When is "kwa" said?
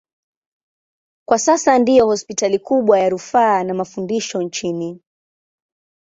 1.27-1.39